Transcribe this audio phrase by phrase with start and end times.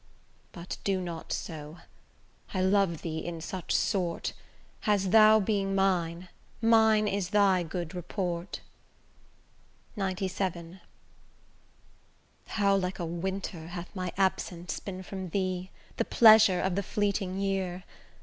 [0.51, 1.77] But do not so;
[2.55, 4.33] I love thee in such sort,
[4.87, 6.27] As, thou being mine,
[6.59, 8.61] mine is thy good report.
[9.95, 10.81] XCVII
[12.57, 17.37] How like a winter hath my absence been From thee, the pleasure of the fleeting
[17.39, 17.83] year!